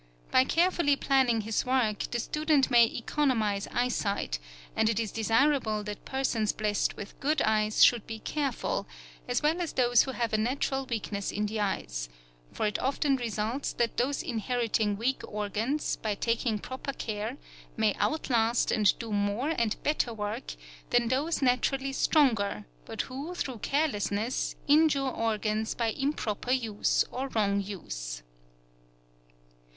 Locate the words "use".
26.49-27.05, 27.61-28.23